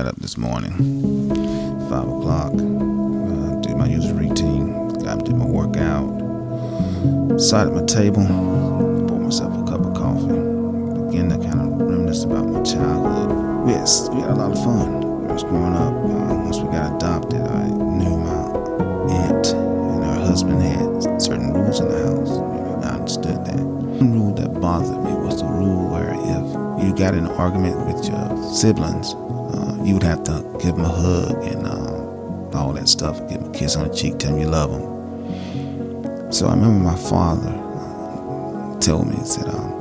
Up 0.00 0.16
this 0.16 0.38
morning, 0.38 0.72
five 1.90 2.08
o'clock. 2.08 2.54
Uh, 2.54 3.60
did 3.60 3.76
my 3.76 3.86
usual 3.86 4.14
routine. 4.14 4.88
Got 5.04 5.26
did 5.26 5.36
my 5.36 5.44
workout. 5.44 6.08
Sat 7.38 7.66
at 7.66 7.74
my 7.74 7.84
table, 7.84 8.24
bought 8.24 9.20
myself 9.20 9.52
a 9.52 9.70
cup 9.70 9.84
of 9.84 9.92
coffee. 9.94 10.40
Began 11.10 11.28
to 11.28 11.36
kind 11.36 11.60
of 11.60 11.80
reminisce 11.86 12.24
about 12.24 12.46
my 12.46 12.62
childhood. 12.62 13.66
We 13.66 13.72
had, 13.72 13.86
we 14.14 14.20
had 14.22 14.30
a 14.30 14.34
lot 14.36 14.52
of 14.52 14.64
fun. 14.64 15.04
I 15.28 15.32
was 15.34 15.44
growing 15.44 15.74
up. 15.74 15.92
Uh, 15.92 16.34
once 16.44 16.58
we 16.58 16.68
got 16.72 16.96
adopted, 16.96 17.42
I 17.42 17.68
knew 17.68 18.16
my 18.16 18.42
aunt 19.12 19.48
and 19.52 20.02
her 20.02 20.24
husband 20.24 20.62
had 20.62 21.20
certain 21.20 21.52
rules 21.52 21.78
in 21.78 21.88
the 21.88 21.98
house. 22.06 22.30
You 22.30 22.62
know, 22.64 22.80
I 22.82 22.94
understood 22.94 23.44
that. 23.44 23.60
One 23.60 24.12
rule 24.14 24.34
that 24.34 24.60
bothered 24.60 25.04
me 25.04 25.12
was 25.12 25.42
the 25.42 25.46
rule 25.46 25.88
where 25.90 26.14
if 26.14 26.49
you 26.82 26.94
got 26.94 27.14
in 27.14 27.26
an 27.26 27.32
argument 27.32 27.76
with 27.86 28.08
your 28.08 28.54
siblings, 28.54 29.14
uh, 29.14 29.78
you 29.82 29.94
would 29.94 30.02
have 30.02 30.24
to 30.24 30.42
give 30.60 30.76
them 30.76 30.84
a 30.84 30.88
hug 30.88 31.42
and 31.44 31.66
uh, 31.66 32.58
all 32.58 32.72
that 32.72 32.88
stuff, 32.88 33.18
give 33.28 33.40
them 33.40 33.50
a 33.50 33.58
kiss 33.58 33.76
on 33.76 33.88
the 33.88 33.94
cheek, 33.94 34.18
tell 34.18 34.32
them 34.32 34.40
you 34.40 34.46
love 34.48 34.70
them. 34.70 36.32
So 36.32 36.46
I 36.46 36.54
remember 36.54 36.84
my 36.84 36.96
father 36.96 37.50
uh, 37.50 38.78
told 38.80 39.08
me, 39.08 39.16
he 39.16 39.24
said, 39.24 39.48
um, 39.48 39.72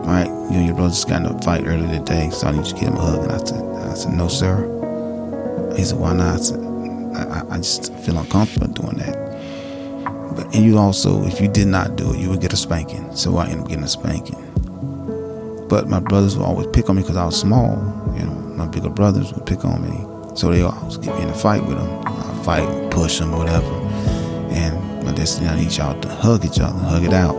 all 0.00 0.06
right, 0.06 0.26
you 0.26 0.56
and 0.56 0.66
your 0.66 0.74
brother 0.74 0.90
just 0.90 1.08
got 1.08 1.20
in 1.22 1.26
a 1.26 1.42
fight 1.42 1.66
earlier 1.66 1.98
today, 1.98 2.30
so 2.30 2.48
I 2.48 2.52
need 2.52 2.66
you 2.66 2.72
to 2.72 2.80
give 2.80 2.88
him 2.88 2.96
a 2.96 3.00
hug. 3.00 3.22
And 3.24 3.32
I 3.32 3.38
said, 3.38 3.64
I 3.64 3.94
said, 3.94 4.12
no, 4.14 4.28
sir. 4.28 5.74
He 5.76 5.84
said, 5.84 5.98
why 5.98 6.14
not? 6.14 6.34
I 6.34 6.36
said, 6.38 6.60
I, 7.14 7.44
I 7.50 7.56
just 7.58 7.92
feel 7.94 8.16
uncomfortable 8.18 8.68
doing 8.68 8.96
that. 8.98 9.16
But 10.34 10.54
and 10.54 10.64
you 10.64 10.78
also, 10.78 11.24
if 11.24 11.40
you 11.40 11.48
did 11.48 11.66
not 11.68 11.96
do 11.96 12.12
it, 12.14 12.20
you 12.20 12.30
would 12.30 12.40
get 12.40 12.52
a 12.52 12.56
spanking. 12.56 13.14
So 13.14 13.36
I 13.36 13.46
ended 13.46 13.60
up 13.60 13.68
getting 13.68 13.84
a 13.84 13.88
spanking. 13.88 14.36
But 15.68 15.88
my 15.88 16.00
brothers 16.00 16.36
would 16.36 16.44
always 16.44 16.66
pick 16.68 16.88
on 16.88 16.96
me 16.96 17.02
because 17.02 17.16
I 17.16 17.26
was 17.26 17.38
small. 17.38 17.76
You 18.16 18.24
know, 18.24 18.32
my 18.32 18.66
bigger 18.66 18.88
brothers 18.88 19.32
would 19.34 19.44
pick 19.46 19.64
on 19.64 19.82
me, 19.82 20.34
so 20.34 20.50
they 20.50 20.62
always 20.62 20.96
get 20.96 21.14
me 21.14 21.22
in 21.22 21.28
a 21.28 21.34
fight 21.34 21.64
with 21.64 21.76
them. 21.76 22.02
I 22.06 22.42
fight, 22.42 22.90
push 22.90 23.18
them, 23.18 23.32
whatever. 23.32 23.66
And 24.50 25.04
my 25.04 25.12
destiny, 25.12 25.48
I 25.48 25.56
need 25.56 25.72
y'all 25.76 26.00
to 26.00 26.08
hug 26.08 26.44
each 26.44 26.58
other, 26.58 26.78
hug 26.78 27.04
it 27.04 27.12
out. 27.12 27.36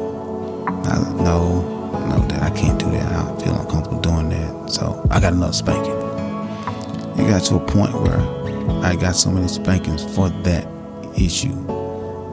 I 0.86 1.00
know, 1.24 1.62
no, 2.08 2.28
that 2.28 2.44
I 2.44 2.52
can't 2.52 2.80
do 2.80 2.90
that. 2.92 3.12
I 3.12 3.44
feel 3.44 3.60
uncomfortable 3.60 4.00
doing 4.00 4.30
that. 4.30 4.70
So 4.70 5.06
I 5.10 5.20
got 5.20 5.34
another 5.34 5.54
spanking. 5.54 5.98
It 7.20 7.28
got 7.28 7.44
to 7.46 7.56
a 7.56 7.60
point 7.60 7.94
where 7.94 8.20
I 8.84 8.96
got 8.96 9.16
so 9.16 9.32
many 9.32 9.48
spankings 9.48 10.04
for 10.16 10.30
that 10.30 10.68
issue 11.18 11.66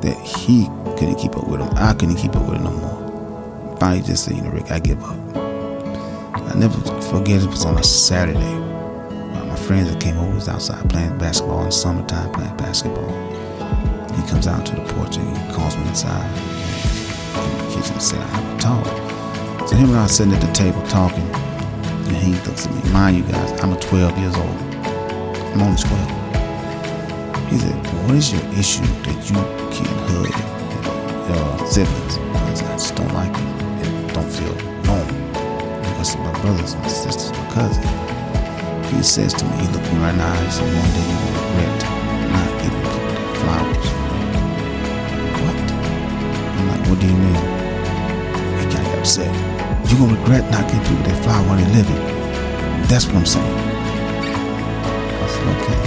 that 0.03 0.17
he 0.21 0.67
couldn't 0.99 1.17
keep 1.17 1.37
up 1.37 1.49
with 1.49 1.61
him. 1.61 1.71
I 1.75 1.95
couldn't 1.95 2.17
keep 2.17 2.37
up 2.37 2.47
with 2.49 2.61
it 2.61 2.63
no 2.63 2.71
more. 2.71 3.77
Finally, 3.81 4.03
just 4.03 4.25
said, 4.25 4.37
you 4.37 4.43
know, 4.43 4.51
Rick, 4.51 4.71
I 4.71 4.79
give 4.79 5.03
up. 5.03 5.46
I 6.57 6.59
never 6.59 6.81
forget 7.03 7.43
it 7.43 7.51
was 7.51 7.67
on 7.67 7.77
a 7.77 7.83
Saturday. 7.83 8.39
Uh, 8.41 9.45
my 9.45 9.57
friends 9.57 9.93
that 9.93 10.01
came 10.01 10.17
over 10.17 10.37
was 10.37 10.49
outside 10.49 10.89
playing 10.89 11.19
basketball 11.19 11.63
in 11.67 11.71
summertime, 11.71 12.33
playing 12.33 12.57
basketball. 12.57 13.11
He 14.17 14.27
comes 14.27 14.47
out 14.47 14.65
to 14.65 14.75
the 14.75 14.81
porch 14.95 15.19
and 15.19 15.37
he 15.37 15.55
calls 15.55 15.77
me 15.77 15.87
inside 15.87 16.25
in 16.25 17.59
the 17.59 17.75
kitchen 17.75 17.93
and 17.93 18.03
said, 18.03 18.21
I 18.21 18.27
have 18.29 18.57
to 18.57 18.65
talk. 18.65 19.69
So 19.69 19.77
him 19.77 19.91
and 19.91 19.99
I 19.99 20.07
sitting 20.07 20.33
at 20.33 20.41
the 20.41 20.51
table 20.55 20.81
talking, 20.87 21.29
and 21.29 22.17
he 22.17 22.33
looks 22.49 22.67
at 22.67 22.73
me. 22.73 22.91
Mind 22.91 23.19
you 23.19 23.25
guys, 23.25 23.61
I'm 23.61 23.75
a 23.75 23.79
12 23.79 24.17
years 24.17 24.35
old. 24.35 24.57
I'm 25.53 25.61
only 25.61 25.77
12. 25.77 27.51
He 27.51 27.59
said, 27.59 27.77
What 28.07 28.15
is 28.15 28.33
your 28.33 28.43
issue 28.55 28.81
that 29.05 29.29
you 29.29 29.37
can't 29.77 30.01
hug 30.09 30.33
your 31.29 31.69
siblings? 31.69 32.17
I 32.17 32.55
said, 32.55 32.71
I 32.71 32.77
just 32.79 32.95
don't 32.97 33.13
like 33.13 33.31
it. 33.31 34.09
It 34.09 34.15
don't 34.15 34.31
feel 34.33 34.66
brothers, 36.47 36.77
my 36.77 36.87
sisters, 36.87 37.33
my 37.33 37.47
cousin. 37.51 37.83
He 38.95 39.03
says 39.03 39.35
to 39.35 39.45
me, 39.45 39.57
he 39.63 39.67
looked 39.75 39.91
me 39.93 39.99
right 39.99 40.15
in 40.15 40.19
the 40.19 40.25
eye, 40.25 40.45
he 40.45 40.51
said, 40.51 40.69
One 40.79 40.91
day 40.95 41.07
you 41.11 41.19
will 41.23 41.35
regret 41.43 41.75
not 42.35 42.51
giving 42.63 42.83
people 42.87 43.07
flowers. 43.43 43.89
What? 45.43 45.59
I'm 46.55 46.67
like, 46.71 46.83
What 46.87 46.99
do 47.03 47.07
you 47.11 47.19
mean? 47.19 47.43
He 48.61 48.65
got 48.71 48.99
upset. 48.99 49.33
You're 49.91 50.07
to 50.07 50.15
regret 50.15 50.45
not 50.55 50.71
giving 50.71 50.87
people 50.87 51.03
their 51.03 51.21
flowers 51.25 51.47
while 51.49 51.59
they're 51.59 51.75
living. 51.75 52.03
That's 52.87 53.07
what 53.07 53.17
I'm 53.17 53.27
saying. 53.27 53.59
I 55.19 55.27
said, 55.35 55.47
Okay. 55.57 55.81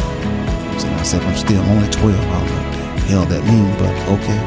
So 0.79 0.87
I 0.91 1.03
said, 1.03 1.21
I'm 1.23 1.37
still 1.37 1.61
I'm 1.61 1.69
only 1.71 1.89
12. 1.89 2.19
I 2.19 2.19
don't 2.19 2.51
know 2.51 2.63
what 2.67 2.95
the 2.99 3.01
hell 3.07 3.25
that 3.31 3.43
means, 3.47 3.71
but 3.79 3.95
okay. 4.19 4.39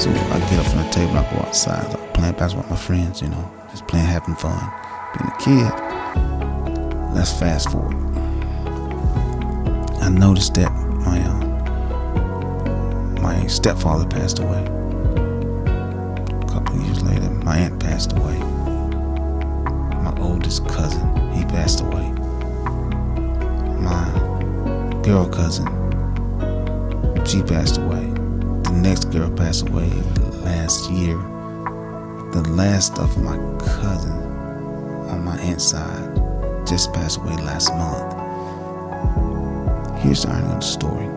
So 0.00 0.08
I 0.32 0.40
get 0.48 0.58
up 0.58 0.66
from 0.72 0.80
the 0.84 0.90
table, 0.90 1.18
I 1.18 1.24
go 1.30 1.40
outside, 1.44 1.84
I 1.84 1.96
playing 2.16 2.32
basketball 2.34 2.62
with 2.62 2.70
my 2.70 2.76
friends, 2.76 3.20
you 3.20 3.28
know, 3.28 3.44
just 3.70 3.86
playing, 3.88 4.06
having 4.06 4.36
fun, 4.36 4.72
being 5.16 5.30
a 5.30 5.36
kid. 5.38 5.72
Let's 7.14 7.32
fast 7.38 7.70
forward. 7.70 7.96
I 10.02 10.08
noticed 10.10 10.54
that 10.54 10.72
my 10.72 11.20
uh, 11.20 11.44
my 13.20 13.46
stepfather 13.46 14.06
passed 14.06 14.38
away. 14.38 14.62
A 14.64 16.46
couple 16.48 16.80
years 16.80 17.02
later, 17.02 17.30
my 17.30 17.58
aunt 17.58 17.80
passed 17.80 18.12
away. 18.12 18.38
My 20.02 20.14
oldest 20.18 20.66
cousin, 20.68 21.32
he 21.32 21.44
passed 21.44 21.80
away. 21.80 22.10
My 23.80 24.10
girl 25.02 25.28
cousin, 25.28 25.66
she 27.24 27.42
passed 27.42 27.78
away. 27.78 28.06
The 28.62 28.72
next 28.72 29.06
girl 29.06 29.30
passed 29.30 29.68
away 29.68 29.90
last 30.44 30.90
year. 30.90 31.16
The 32.32 32.46
last 32.50 32.98
of 32.98 33.16
my 33.22 33.36
cousins 33.58 34.37
on 35.08 35.24
my 35.24 35.38
aunt's 35.40 35.64
side 35.64 36.16
just 36.66 36.92
passed 36.92 37.18
away 37.18 37.36
last 37.36 37.72
month. 37.74 38.12
Here's 40.02 40.22
the 40.22 40.30
irony 40.30 40.52
of 40.54 40.60
the 40.60 40.66
story. 40.66 41.08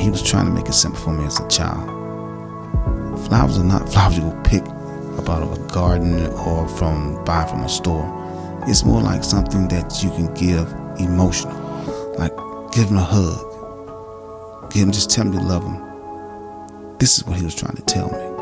He 0.00 0.10
was 0.10 0.22
trying 0.22 0.46
to 0.46 0.52
make 0.52 0.68
it 0.68 0.72
simple 0.74 1.00
for 1.00 1.12
me 1.12 1.24
as 1.24 1.40
a 1.40 1.48
child. 1.48 1.88
Flowers 3.26 3.58
are 3.58 3.64
not 3.64 3.88
flowers 3.92 4.16
you 4.16 4.24
will 4.24 4.42
pick 4.42 4.62
up 5.18 5.28
out 5.28 5.42
of 5.42 5.52
a 5.52 5.72
garden 5.72 6.26
or 6.28 6.68
from 6.68 7.22
buy 7.24 7.44
from 7.46 7.62
a 7.62 7.68
store. 7.68 8.06
It's 8.66 8.84
more 8.84 9.00
like 9.00 9.24
something 9.24 9.68
that 9.68 10.02
you 10.02 10.10
can 10.10 10.32
give 10.34 10.72
emotional. 11.00 11.56
Like 12.18 12.36
give 12.72 12.88
him 12.90 12.96
a 12.96 13.04
hug. 13.04 14.70
Give 14.70 14.84
him 14.84 14.92
just 14.92 15.10
tell 15.10 15.26
him 15.26 15.32
you 15.32 15.40
love 15.40 15.64
him. 15.64 16.96
This 16.98 17.18
is 17.18 17.26
what 17.26 17.36
he 17.36 17.44
was 17.44 17.54
trying 17.54 17.76
to 17.76 17.82
tell 17.82 18.10
me. 18.10 18.37